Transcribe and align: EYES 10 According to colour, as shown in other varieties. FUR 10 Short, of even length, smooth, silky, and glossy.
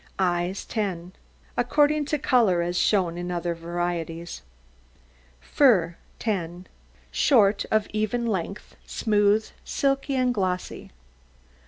EYES 0.17 0.65
10 0.65 1.13
According 1.55 2.05
to 2.05 2.17
colour, 2.17 2.63
as 2.63 2.75
shown 2.75 3.19
in 3.19 3.29
other 3.31 3.53
varieties. 3.53 4.41
FUR 5.39 5.95
10 6.17 6.65
Short, 7.11 7.65
of 7.69 7.87
even 7.93 8.25
length, 8.25 8.75
smooth, 8.83 9.47
silky, 9.63 10.15
and 10.15 10.33
glossy. 10.33 10.89